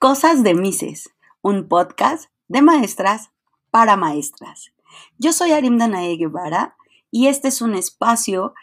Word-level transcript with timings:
Cosas 0.00 0.44
de 0.44 0.54
Mises, 0.54 1.10
un 1.42 1.66
podcast 1.66 2.30
de 2.46 2.62
maestras 2.62 3.30
para 3.72 3.96
maestras. 3.96 4.70
Yo 5.18 5.32
soy 5.32 5.50
Arim 5.50 5.76
Danae 5.76 6.16
Guevara 6.16 6.76
y 7.10 7.26
este 7.26 7.48
es 7.48 7.60
un 7.62 7.74
espacio 7.74 8.54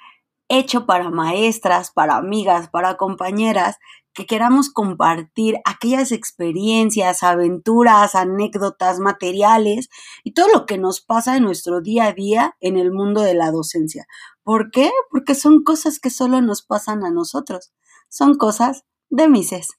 hecho 0.48 0.86
para 0.86 1.10
maestras, 1.10 1.92
para 1.92 2.16
amigas, 2.16 2.70
para 2.70 2.96
compañeras 2.96 3.80
que 4.14 4.26
queramos 4.26 4.70
compartir 4.70 5.58
aquellas 5.66 6.14
experiencias, 6.14 7.22
aventuras, 7.22 8.16
anécdotas, 8.16 9.00
materiales 9.00 9.90
y 10.24 10.32
todo 10.32 10.48
lo 10.48 10.66
que 10.66 10.78
nos 10.78 11.02
pasa 11.02 11.36
en 11.36 11.44
nuestro 11.44 11.82
día 11.82 12.06
a 12.06 12.14
día 12.14 12.56
en 12.62 12.78
el 12.78 12.94
mundo 12.94 13.20
de 13.20 13.34
la 13.34 13.52
docencia. 13.52 14.08
¿Por 14.42 14.72
qué? 14.72 14.90
Porque 15.12 15.36
son 15.36 15.66
cosas 15.66 16.00
que 16.00 16.12
solo 16.12 16.42
nos 16.42 16.62
pasan 16.62 17.04
a 17.04 17.12
nosotros. 17.12 17.74
Son 18.08 18.38
cosas 18.38 18.86
de 19.10 19.28
Mises. 19.28 19.78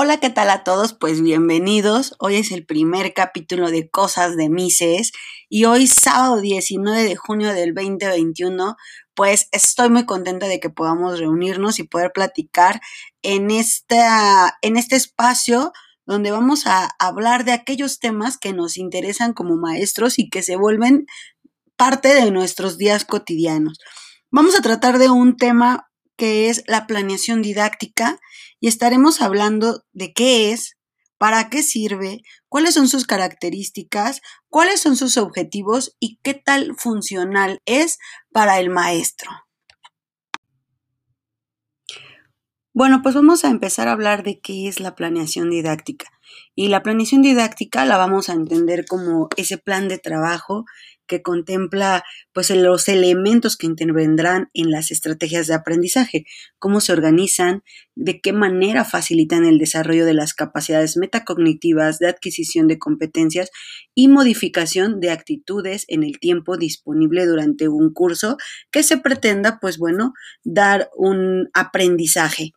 Hola, 0.00 0.18
¿qué 0.18 0.30
tal 0.30 0.48
a 0.50 0.62
todos? 0.62 0.94
Pues 0.94 1.22
bienvenidos. 1.22 2.14
Hoy 2.20 2.36
es 2.36 2.52
el 2.52 2.64
primer 2.64 3.14
capítulo 3.14 3.68
de 3.68 3.90
Cosas 3.90 4.36
de 4.36 4.48
Mises 4.48 5.10
y 5.48 5.64
hoy 5.64 5.88
sábado 5.88 6.40
19 6.40 7.02
de 7.02 7.16
junio 7.16 7.52
del 7.52 7.74
2021, 7.74 8.76
pues 9.14 9.48
estoy 9.50 9.90
muy 9.90 10.06
contenta 10.06 10.46
de 10.46 10.60
que 10.60 10.70
podamos 10.70 11.18
reunirnos 11.18 11.80
y 11.80 11.82
poder 11.82 12.12
platicar 12.12 12.80
en, 13.22 13.50
esta, 13.50 14.56
en 14.62 14.76
este 14.76 14.94
espacio 14.94 15.72
donde 16.06 16.30
vamos 16.30 16.68
a 16.68 16.94
hablar 17.00 17.44
de 17.44 17.50
aquellos 17.50 17.98
temas 17.98 18.38
que 18.38 18.52
nos 18.52 18.76
interesan 18.76 19.32
como 19.32 19.56
maestros 19.56 20.20
y 20.20 20.30
que 20.30 20.44
se 20.44 20.54
vuelven 20.54 21.06
parte 21.74 22.14
de 22.14 22.30
nuestros 22.30 22.78
días 22.78 23.04
cotidianos. 23.04 23.80
Vamos 24.30 24.56
a 24.56 24.62
tratar 24.62 24.98
de 24.98 25.10
un 25.10 25.36
tema 25.36 25.88
que 26.16 26.50
es 26.50 26.62
la 26.68 26.86
planeación 26.86 27.42
didáctica 27.42 28.20
y 28.60 28.68
estaremos 28.68 29.20
hablando 29.20 29.84
de 29.92 30.12
qué 30.12 30.52
es, 30.52 30.76
para 31.18 31.50
qué 31.50 31.62
sirve, 31.62 32.22
cuáles 32.48 32.74
son 32.74 32.88
sus 32.88 33.06
características, 33.06 34.20
cuáles 34.48 34.80
son 34.80 34.96
sus 34.96 35.16
objetivos 35.16 35.96
y 35.98 36.18
qué 36.22 36.34
tal 36.34 36.74
funcional 36.76 37.60
es 37.66 37.98
para 38.32 38.60
el 38.60 38.70
maestro. 38.70 39.30
Bueno, 42.72 43.02
pues 43.02 43.16
vamos 43.16 43.44
a 43.44 43.48
empezar 43.48 43.88
a 43.88 43.92
hablar 43.92 44.22
de 44.22 44.40
qué 44.40 44.68
es 44.68 44.78
la 44.78 44.94
planeación 44.94 45.50
didáctica. 45.50 46.06
Y 46.54 46.68
la 46.68 46.82
planeación 46.82 47.22
didáctica 47.22 47.84
la 47.84 47.96
vamos 47.96 48.28
a 48.28 48.34
entender 48.34 48.84
como 48.86 49.28
ese 49.36 49.58
plan 49.58 49.88
de 49.88 49.98
trabajo 49.98 50.64
que 51.08 51.22
contempla 51.22 52.04
pues 52.32 52.50
los 52.50 52.86
elementos 52.88 53.56
que 53.56 53.66
intervendrán 53.66 54.50
en 54.54 54.70
las 54.70 54.92
estrategias 54.92 55.48
de 55.48 55.54
aprendizaje, 55.54 56.24
cómo 56.60 56.80
se 56.80 56.92
organizan, 56.92 57.64
de 57.96 58.20
qué 58.20 58.32
manera 58.32 58.84
facilitan 58.84 59.44
el 59.44 59.58
desarrollo 59.58 60.06
de 60.06 60.14
las 60.14 60.34
capacidades 60.34 60.96
metacognitivas 60.96 61.98
de 61.98 62.08
adquisición 62.08 62.68
de 62.68 62.78
competencias 62.78 63.50
y 63.94 64.06
modificación 64.06 65.00
de 65.00 65.10
actitudes 65.10 65.84
en 65.88 66.04
el 66.04 66.20
tiempo 66.20 66.56
disponible 66.56 67.26
durante 67.26 67.68
un 67.68 67.92
curso 67.92 68.36
que 68.70 68.84
se 68.84 68.98
pretenda 68.98 69.58
pues 69.60 69.78
bueno, 69.78 70.12
dar 70.44 70.90
un 70.94 71.48
aprendizaje. 71.54 72.52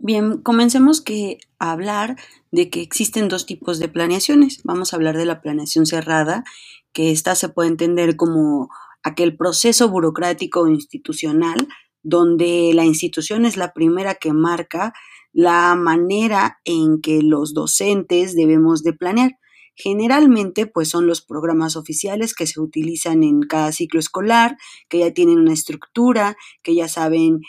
Bien, 0.00 0.38
comencemos 0.42 1.00
que 1.00 1.38
a 1.58 1.72
hablar 1.72 2.16
de 2.52 2.70
que 2.70 2.82
existen 2.82 3.28
dos 3.28 3.46
tipos 3.46 3.78
de 3.80 3.88
planeaciones. 3.88 4.60
Vamos 4.62 4.92
a 4.92 4.96
hablar 4.96 5.16
de 5.16 5.26
la 5.26 5.40
planeación 5.40 5.86
cerrada, 5.86 6.44
que 6.92 7.10
esta 7.10 7.34
se 7.34 7.48
puede 7.48 7.68
entender 7.68 8.16
como 8.16 8.68
aquel 9.02 9.36
proceso 9.36 9.88
burocrático 9.88 10.60
o 10.60 10.68
institucional 10.68 11.68
donde 12.02 12.72
la 12.74 12.84
institución 12.84 13.44
es 13.44 13.56
la 13.56 13.72
primera 13.72 14.14
que 14.14 14.32
marca 14.32 14.92
la 15.32 15.74
manera 15.74 16.58
en 16.64 17.00
que 17.00 17.22
los 17.22 17.52
docentes 17.52 18.34
debemos 18.34 18.82
de 18.82 18.92
planear. 18.92 19.32
Generalmente, 19.74 20.66
pues 20.66 20.88
son 20.88 21.06
los 21.06 21.22
programas 21.22 21.76
oficiales 21.76 22.34
que 22.34 22.46
se 22.46 22.60
utilizan 22.60 23.22
en 23.22 23.42
cada 23.42 23.72
ciclo 23.72 24.00
escolar, 24.00 24.56
que 24.88 25.00
ya 25.00 25.12
tienen 25.12 25.38
una 25.38 25.52
estructura, 25.52 26.36
que 26.62 26.74
ya 26.74 26.88
saben 26.88 27.40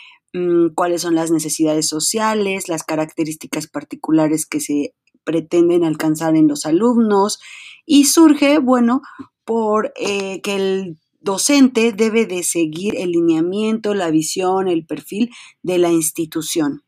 cuáles 0.74 1.02
son 1.02 1.14
las 1.14 1.30
necesidades 1.30 1.88
sociales, 1.88 2.68
las 2.68 2.84
características 2.84 3.66
particulares 3.66 4.46
que 4.46 4.60
se 4.60 4.94
pretenden 5.24 5.84
alcanzar 5.84 6.36
en 6.36 6.48
los 6.48 6.66
alumnos 6.66 7.38
y 7.86 8.04
surge, 8.04 8.58
bueno, 8.58 9.02
por 9.44 9.92
eh, 9.96 10.40
que 10.42 10.56
el 10.56 10.98
docente 11.20 11.92
debe 11.92 12.26
de 12.26 12.42
seguir 12.42 12.96
el 12.96 13.10
lineamiento, 13.10 13.94
la 13.94 14.10
visión, 14.10 14.68
el 14.68 14.86
perfil 14.86 15.30
de 15.62 15.78
la 15.78 15.90
institución. 15.90 16.82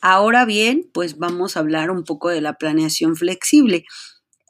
Ahora 0.00 0.44
bien, 0.44 0.88
pues 0.92 1.18
vamos 1.18 1.56
a 1.56 1.60
hablar 1.60 1.90
un 1.90 2.04
poco 2.04 2.28
de 2.28 2.40
la 2.40 2.54
planeación 2.54 3.16
flexible. 3.16 3.84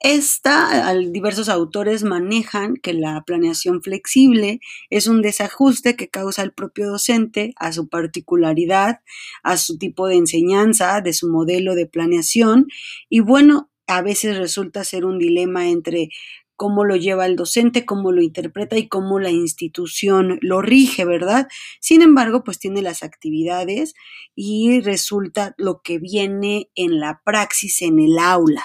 Esta, 0.00 0.92
diversos 0.94 1.48
autores 1.48 2.02
manejan 2.04 2.76
que 2.76 2.92
la 2.92 3.22
planeación 3.26 3.82
flexible 3.82 4.60
es 4.90 5.06
un 5.06 5.22
desajuste 5.22 5.96
que 5.96 6.08
causa 6.08 6.42
el 6.42 6.52
propio 6.52 6.86
docente 6.88 7.54
a 7.56 7.72
su 7.72 7.88
particularidad, 7.88 9.00
a 9.42 9.56
su 9.56 9.78
tipo 9.78 10.06
de 10.06 10.16
enseñanza, 10.16 11.00
de 11.00 11.14
su 11.14 11.30
modelo 11.30 11.74
de 11.74 11.86
planeación 11.86 12.66
y 13.08 13.20
bueno, 13.20 13.70
a 13.86 14.02
veces 14.02 14.36
resulta 14.36 14.84
ser 14.84 15.04
un 15.06 15.18
dilema 15.18 15.68
entre 15.68 16.10
cómo 16.56 16.84
lo 16.84 16.96
lleva 16.96 17.24
el 17.26 17.36
docente, 17.36 17.86
cómo 17.86 18.12
lo 18.12 18.22
interpreta 18.22 18.76
y 18.76 18.88
cómo 18.88 19.18
la 19.18 19.30
institución 19.30 20.38
lo 20.42 20.60
rige, 20.62 21.04
¿verdad? 21.06 21.48
Sin 21.80 22.02
embargo, 22.02 22.44
pues 22.44 22.58
tiene 22.58 22.82
las 22.82 23.02
actividades 23.02 23.94
y 24.34 24.80
resulta 24.80 25.54
lo 25.58 25.80
que 25.82 25.98
viene 25.98 26.68
en 26.74 27.00
la 27.00 27.22
praxis 27.24 27.80
en 27.82 27.98
el 28.00 28.18
aula. 28.18 28.64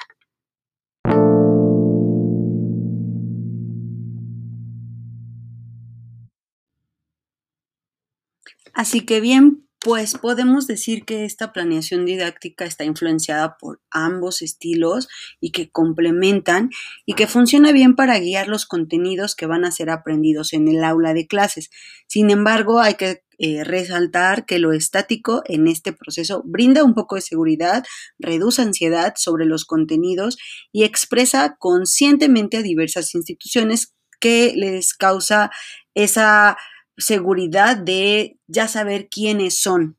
Así 8.73 9.01
que 9.01 9.19
bien, 9.19 9.67
pues 9.83 10.13
podemos 10.13 10.67
decir 10.67 11.05
que 11.05 11.25
esta 11.25 11.51
planeación 11.51 12.05
didáctica 12.05 12.65
está 12.65 12.83
influenciada 12.83 13.57
por 13.57 13.81
ambos 13.89 14.43
estilos 14.43 15.07
y 15.39 15.51
que 15.51 15.71
complementan 15.71 16.69
y 17.03 17.13
que 17.13 17.25
funciona 17.25 17.71
bien 17.71 17.95
para 17.95 18.19
guiar 18.19 18.47
los 18.47 18.67
contenidos 18.67 19.35
que 19.35 19.47
van 19.47 19.65
a 19.65 19.71
ser 19.71 19.89
aprendidos 19.89 20.53
en 20.53 20.67
el 20.67 20.83
aula 20.83 21.15
de 21.15 21.25
clases. 21.25 21.71
Sin 22.07 22.29
embargo, 22.29 22.79
hay 22.79 22.93
que 22.93 23.23
eh, 23.39 23.63
resaltar 23.63 24.45
que 24.45 24.59
lo 24.59 24.71
estático 24.71 25.41
en 25.45 25.67
este 25.67 25.93
proceso 25.93 26.43
brinda 26.45 26.83
un 26.83 26.93
poco 26.93 27.15
de 27.15 27.21
seguridad, 27.21 27.83
reduce 28.19 28.61
ansiedad 28.61 29.13
sobre 29.15 29.47
los 29.47 29.65
contenidos 29.65 30.37
y 30.71 30.83
expresa 30.83 31.55
conscientemente 31.57 32.57
a 32.57 32.61
diversas 32.61 33.15
instituciones 33.15 33.95
que 34.19 34.53
les 34.55 34.93
causa 34.93 35.49
esa 35.95 36.55
seguridad 37.01 37.77
de 37.77 38.39
ya 38.47 38.67
saber 38.67 39.09
quiénes 39.09 39.61
son. 39.61 39.97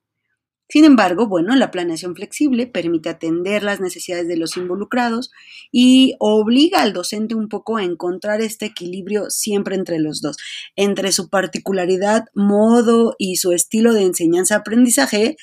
Sin 0.72 0.86
embargo, 0.86 1.28
bueno, 1.28 1.54
la 1.54 1.70
planeación 1.70 2.16
flexible 2.16 2.66
permite 2.66 3.10
atender 3.10 3.62
las 3.62 3.80
necesidades 3.80 4.26
de 4.26 4.38
los 4.38 4.56
involucrados 4.56 5.30
y 5.70 6.14
obliga 6.18 6.80
al 6.80 6.94
docente 6.94 7.34
un 7.34 7.50
poco 7.50 7.76
a 7.76 7.84
encontrar 7.84 8.40
este 8.40 8.64
equilibrio 8.64 9.28
siempre 9.28 9.76
entre 9.76 9.98
los 9.98 10.22
dos, 10.22 10.38
entre 10.74 11.12
su 11.12 11.28
particularidad, 11.28 12.24
modo 12.32 13.14
y 13.18 13.36
su 13.36 13.52
estilo 13.52 13.92
de 13.92 14.04
enseñanza-aprendizaje, 14.04 15.36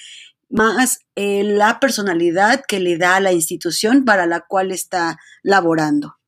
más 0.49 0.97
eh, 1.15 1.43
la 1.43 1.79
personalidad 1.79 2.63
que 2.67 2.79
le 2.79 2.97
da 2.97 3.17
a 3.17 3.19
la 3.19 3.31
institución 3.31 4.05
para 4.05 4.25
la 4.25 4.45
cual 4.47 4.71
está 4.71 5.19
laborando. 5.43 6.18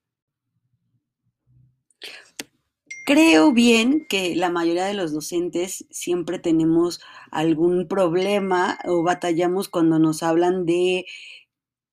Creo 3.04 3.52
bien 3.52 4.06
que 4.06 4.36
la 4.36 4.52
mayoría 4.52 4.86
de 4.86 4.94
los 4.94 5.12
docentes 5.12 5.86
siempre 5.90 6.38
tenemos 6.40 7.02
algún 7.32 7.88
problema 7.88 8.78
o 8.86 9.02
batallamos 9.04 9.70
cuando 9.70 9.98
nos 9.98 10.22
hablan 10.22 10.66
de 10.68 11.06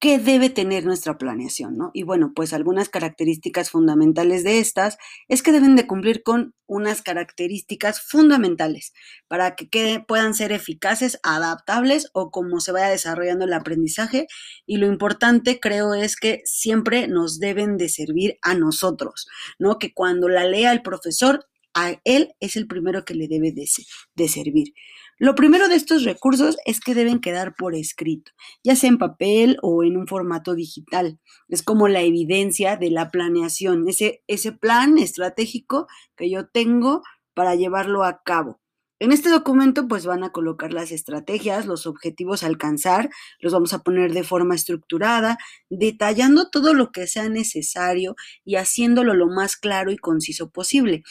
qué 0.01 0.19
debe 0.19 0.49
tener 0.49 0.85
nuestra 0.85 1.19
planeación, 1.19 1.77
¿no? 1.77 1.91
Y 1.93 2.05
bueno, 2.05 2.33
pues 2.35 2.53
algunas 2.53 2.89
características 2.89 3.71
fundamentales 3.71 4.45
de 4.45 4.61
estas 4.61 4.97
es 5.27 5.43
que 5.43 5.51
deben 5.51 5.75
de 5.75 5.87
cumplir 5.87 6.23
con 6.23 6.55
unas 6.67 7.03
características 7.03 8.01
fundamentales 8.01 8.93
para 9.27 9.57
que 9.57 10.05
puedan 10.07 10.35
ser 10.35 10.53
eficaces, 10.53 11.19
adaptables 11.23 12.11
o 12.13 12.31
como 12.31 12.61
se 12.61 12.73
vaya 12.73 12.89
desarrollando 12.89 13.47
el 13.47 13.53
aprendizaje. 13.53 14.27
Y 14.67 14.77
lo 14.77 14.87
importante 14.87 15.59
creo 15.59 15.95
es 15.95 16.17
que 16.17 16.43
siempre 16.45 17.09
nos 17.09 17.41
deben 17.41 17.77
de 17.77 17.89
servir 17.89 18.39
a 18.43 18.55
nosotros, 18.55 19.27
¿no? 19.59 19.79
Que 19.79 19.93
cuando 19.93 20.29
la 20.29 20.45
lea 20.45 20.73
el 20.73 20.83
profesor 20.83 21.47
a 21.75 22.01
él 22.05 22.35
es 22.41 22.57
el 22.57 22.67
primero 22.67 23.05
que 23.05 23.15
le 23.15 23.29
debe 23.29 23.53
de, 23.53 23.69
de 24.15 24.29
servir. 24.29 24.75
Lo 25.21 25.35
primero 25.35 25.69
de 25.69 25.75
estos 25.75 26.05
recursos 26.05 26.57
es 26.65 26.79
que 26.79 26.95
deben 26.95 27.19
quedar 27.19 27.57
por 27.57 27.75
escrito, 27.75 28.31
ya 28.63 28.77
sea 28.77 28.89
en 28.89 28.99
papel 28.99 29.59
o 29.63 29.83
en 29.83 29.97
un 29.97 30.07
formato 30.07 30.55
digital. 30.55 31.19
Es 31.49 31.65
como 31.65 31.89
la 31.89 32.03
evidencia 32.03 32.77
de 32.77 32.91
la 32.91 33.11
planeación, 33.11 33.89
ese, 33.89 34.23
ese 34.29 34.53
plan 34.53 34.97
estratégico 34.97 35.89
que 36.17 36.31
yo 36.31 36.47
tengo 36.47 37.03
para 37.35 37.57
llevarlo 37.57 38.05
a 38.05 38.23
cabo. 38.23 38.61
En 39.01 39.11
este 39.11 39.29
documento 39.29 39.89
pues 39.89 40.07
van 40.07 40.23
a 40.23 40.31
colocar 40.31 40.73
las 40.73 40.93
estrategias, 40.93 41.67
los 41.67 41.87
objetivos 41.87 42.45
a 42.45 42.47
alcanzar, 42.47 43.11
los 43.41 43.53
vamos 43.53 43.73
a 43.73 43.83
poner 43.83 44.13
de 44.13 44.25
forma 44.25 44.55
estructurada, 44.55 45.39
detallando 45.69 46.49
todo 46.51 46.75
lo 46.75 46.91
que 46.93 47.07
sea 47.09 47.29
necesario 47.29 48.15
y 48.45 48.57
haciéndolo 48.57 49.15
lo 49.15 49.27
más 49.27 49.57
claro 49.57 49.91
y 49.91 49.97
conciso 49.97 50.51
posible. 50.51 51.03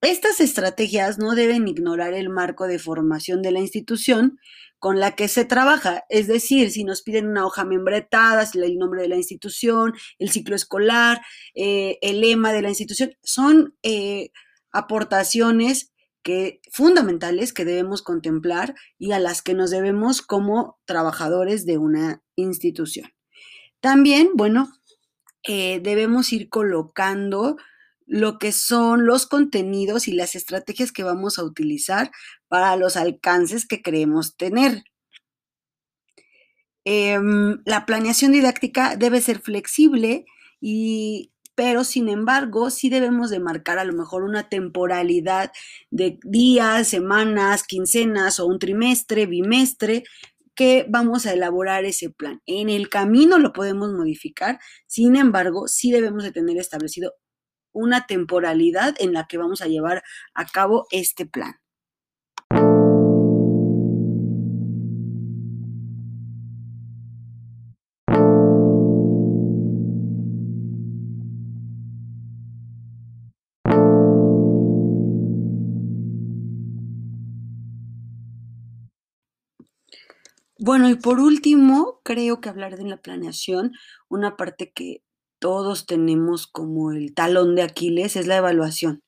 Estas 0.00 0.40
estrategias 0.40 1.18
no 1.18 1.34
deben 1.34 1.66
ignorar 1.66 2.14
el 2.14 2.28
marco 2.28 2.68
de 2.68 2.78
formación 2.78 3.42
de 3.42 3.50
la 3.50 3.58
institución 3.58 4.38
con 4.78 5.00
la 5.00 5.16
que 5.16 5.26
se 5.26 5.44
trabaja. 5.44 6.04
Es 6.08 6.28
decir, 6.28 6.70
si 6.70 6.84
nos 6.84 7.02
piden 7.02 7.26
una 7.26 7.44
hoja 7.44 7.64
membretada, 7.64 8.48
el 8.54 8.78
nombre 8.78 9.02
de 9.02 9.08
la 9.08 9.16
institución, 9.16 9.94
el 10.18 10.30
ciclo 10.30 10.54
escolar, 10.54 11.20
eh, 11.54 11.98
el 12.00 12.20
lema 12.20 12.52
de 12.52 12.62
la 12.62 12.68
institución, 12.68 13.12
son 13.24 13.74
eh, 13.82 14.30
aportaciones 14.70 15.92
que, 16.22 16.60
fundamentales 16.70 17.52
que 17.52 17.64
debemos 17.64 18.02
contemplar 18.02 18.76
y 18.98 19.12
a 19.12 19.18
las 19.18 19.42
que 19.42 19.54
nos 19.54 19.70
debemos 19.70 20.22
como 20.22 20.78
trabajadores 20.84 21.66
de 21.66 21.78
una 21.78 22.22
institución. 22.36 23.10
También, 23.80 24.30
bueno, 24.34 24.68
eh, 25.42 25.80
debemos 25.82 26.32
ir 26.32 26.48
colocando 26.48 27.56
lo 28.08 28.38
que 28.38 28.52
son 28.52 29.06
los 29.06 29.26
contenidos 29.26 30.08
y 30.08 30.12
las 30.12 30.34
estrategias 30.34 30.92
que 30.92 31.04
vamos 31.04 31.38
a 31.38 31.44
utilizar 31.44 32.10
para 32.48 32.74
los 32.76 32.96
alcances 32.96 33.66
que 33.66 33.82
creemos 33.82 34.36
tener. 34.36 34.82
Em, 36.84 37.60
la 37.66 37.84
planeación 37.84 38.32
didáctica 38.32 38.96
debe 38.96 39.20
ser 39.20 39.40
flexible 39.40 40.24
y 40.60 41.32
pero 41.54 41.84
sin 41.84 42.08
embargo 42.08 42.70
sí 42.70 42.88
debemos 42.88 43.30
de 43.30 43.40
marcar 43.40 43.78
a 43.78 43.84
lo 43.84 43.92
mejor 43.92 44.22
una 44.22 44.48
temporalidad 44.48 45.50
de 45.90 46.18
días, 46.22 46.88
semanas, 46.88 47.64
quincenas 47.64 48.40
o 48.40 48.46
un 48.46 48.58
trimestre, 48.58 49.26
bimestre 49.26 50.04
que 50.54 50.86
vamos 50.88 51.26
a 51.26 51.32
elaborar 51.34 51.84
ese 51.84 52.10
plan. 52.10 52.40
En 52.46 52.70
el 52.70 52.88
camino 52.88 53.38
lo 53.38 53.52
podemos 53.52 53.92
modificar, 53.92 54.58
sin 54.86 55.16
embargo, 55.16 55.68
sí 55.68 55.90
debemos 55.90 56.24
de 56.24 56.32
tener 56.32 56.56
establecido 56.58 57.14
una 57.72 58.06
temporalidad 58.06 58.94
en 58.98 59.12
la 59.12 59.26
que 59.26 59.38
vamos 59.38 59.62
a 59.62 59.66
llevar 59.66 60.02
a 60.34 60.46
cabo 60.46 60.86
este 60.90 61.26
plan. 61.26 61.56
Bueno, 80.60 80.88
y 80.90 80.96
por 80.96 81.20
último, 81.20 82.00
creo 82.04 82.40
que 82.40 82.48
hablar 82.48 82.76
de 82.76 82.84
la 82.84 82.96
planeación, 82.96 83.72
una 84.08 84.36
parte 84.36 84.72
que 84.72 85.02
todos 85.38 85.86
tenemos 85.86 86.46
como 86.46 86.92
el 86.92 87.14
talón 87.14 87.54
de 87.54 87.62
Aquiles 87.62 88.16
es 88.16 88.26
la 88.26 88.36
evaluación, 88.38 89.02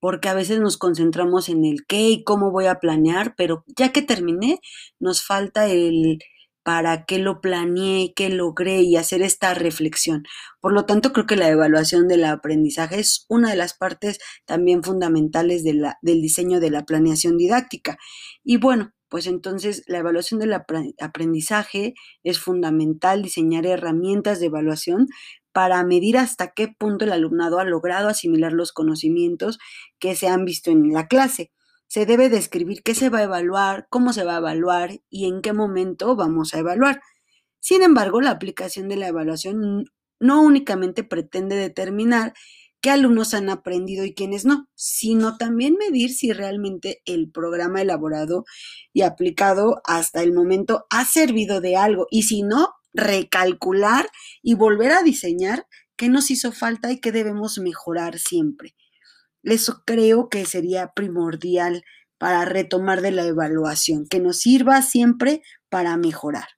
porque 0.00 0.28
a 0.28 0.34
veces 0.34 0.60
nos 0.60 0.78
concentramos 0.78 1.48
en 1.48 1.64
el 1.64 1.86
qué 1.86 2.10
y 2.10 2.24
cómo 2.24 2.50
voy 2.50 2.66
a 2.66 2.80
planear, 2.80 3.34
pero 3.36 3.64
ya 3.76 3.92
que 3.92 4.02
terminé, 4.02 4.60
nos 4.98 5.22
falta 5.24 5.68
el 5.68 6.18
para 6.62 7.04
qué 7.04 7.18
lo 7.18 7.40
planeé, 7.40 8.12
qué 8.14 8.28
logré 8.28 8.82
y 8.82 8.96
hacer 8.96 9.22
esta 9.22 9.54
reflexión. 9.54 10.24
Por 10.60 10.72
lo 10.72 10.84
tanto, 10.84 11.12
creo 11.12 11.26
que 11.26 11.36
la 11.36 11.48
evaluación 11.48 12.06
del 12.06 12.24
aprendizaje 12.24 13.00
es 13.00 13.24
una 13.28 13.50
de 13.50 13.56
las 13.56 13.74
partes 13.74 14.18
también 14.44 14.82
fundamentales 14.82 15.64
de 15.64 15.74
la, 15.74 15.98
del 16.02 16.20
diseño 16.20 16.60
de 16.60 16.70
la 16.70 16.84
planeación 16.84 17.38
didáctica. 17.38 17.96
Y 18.44 18.58
bueno, 18.58 18.92
pues 19.08 19.26
entonces 19.26 19.82
la 19.88 19.98
evaluación 19.98 20.38
del 20.38 20.52
aprendizaje 20.52 21.94
es 22.22 22.38
fundamental, 22.38 23.22
diseñar 23.22 23.66
herramientas 23.66 24.38
de 24.38 24.46
evaluación 24.46 25.08
para 25.52 25.82
medir 25.84 26.16
hasta 26.18 26.52
qué 26.52 26.68
punto 26.68 27.04
el 27.04 27.12
alumnado 27.12 27.58
ha 27.58 27.64
logrado 27.64 28.08
asimilar 28.08 28.52
los 28.52 28.72
conocimientos 28.72 29.58
que 29.98 30.14
se 30.16 30.28
han 30.28 30.44
visto 30.44 30.70
en 30.70 30.92
la 30.92 31.08
clase. 31.08 31.50
Se 31.86 32.06
debe 32.06 32.28
describir 32.28 32.82
qué 32.82 32.94
se 32.94 33.08
va 33.08 33.18
a 33.18 33.24
evaluar, 33.24 33.86
cómo 33.90 34.12
se 34.12 34.24
va 34.24 34.36
a 34.36 34.38
evaluar 34.38 35.00
y 35.10 35.26
en 35.26 35.42
qué 35.42 35.52
momento 35.52 36.14
vamos 36.16 36.54
a 36.54 36.58
evaluar. 36.58 37.00
Sin 37.60 37.82
embargo, 37.82 38.20
la 38.20 38.30
aplicación 38.30 38.88
de 38.88 38.96
la 38.96 39.08
evaluación 39.08 39.86
no 40.20 40.42
únicamente 40.42 41.02
pretende 41.02 41.56
determinar 41.56 42.34
qué 42.80 42.90
alumnos 42.90 43.34
han 43.34 43.50
aprendido 43.50 44.04
y 44.04 44.14
quiénes 44.14 44.44
no, 44.44 44.68
sino 44.74 45.36
también 45.36 45.76
medir 45.76 46.10
si 46.10 46.32
realmente 46.32 47.02
el 47.04 47.30
programa 47.30 47.82
elaborado 47.82 48.44
y 48.92 49.02
aplicado 49.02 49.82
hasta 49.84 50.22
el 50.22 50.32
momento 50.32 50.86
ha 50.90 51.04
servido 51.04 51.60
de 51.60 51.76
algo 51.76 52.06
y 52.10 52.22
si 52.22 52.42
no, 52.42 52.70
recalcular 52.92 54.08
y 54.42 54.54
volver 54.54 54.92
a 54.92 55.02
diseñar 55.02 55.66
qué 55.96 56.08
nos 56.08 56.30
hizo 56.30 56.52
falta 56.52 56.90
y 56.90 57.00
qué 57.00 57.12
debemos 57.12 57.58
mejorar 57.58 58.18
siempre. 58.18 58.74
Eso 59.42 59.82
creo 59.86 60.28
que 60.28 60.44
sería 60.46 60.92
primordial 60.94 61.84
para 62.18 62.44
retomar 62.44 63.00
de 63.00 63.12
la 63.12 63.24
evaluación, 63.24 64.06
que 64.06 64.20
nos 64.20 64.38
sirva 64.38 64.82
siempre 64.82 65.42
para 65.70 65.96
mejorar. 65.96 66.48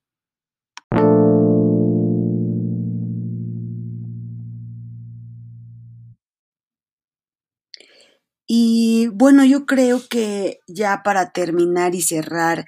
Y 8.47 9.09
bueno, 9.15 9.45
yo 9.45 9.65
creo 9.65 10.03
que 10.11 10.59
ya 10.67 11.03
para 11.03 11.33
terminar 11.33 11.95
y 11.95 12.03
cerrar 12.03 12.67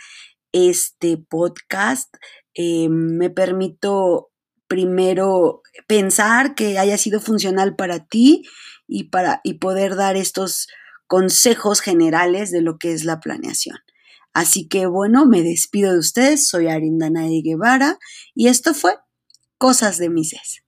este 0.52 1.18
podcast, 1.18 2.14
eh, 2.54 2.88
me 2.88 3.30
permito 3.30 4.30
primero 4.66 5.62
pensar 5.86 6.54
que 6.54 6.78
haya 6.78 6.98
sido 6.98 7.20
funcional 7.20 7.76
para 7.76 8.06
ti 8.06 8.44
y, 8.86 9.04
para, 9.04 9.40
y 9.44 9.54
poder 9.54 9.96
dar 9.96 10.16
estos 10.16 10.68
consejos 11.06 11.80
generales 11.80 12.50
de 12.50 12.62
lo 12.62 12.78
que 12.78 12.92
es 12.92 13.04
la 13.04 13.20
planeación. 13.20 13.78
Así 14.32 14.66
que 14.66 14.86
bueno, 14.86 15.26
me 15.26 15.42
despido 15.42 15.92
de 15.92 15.98
ustedes, 15.98 16.48
soy 16.48 16.66
Arindana 16.66 17.28
Guevara 17.28 17.98
y 18.34 18.48
esto 18.48 18.74
fue 18.74 18.96
Cosas 19.58 19.98
de 19.98 20.10
Mises. 20.10 20.63